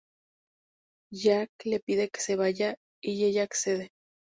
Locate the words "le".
1.63-1.77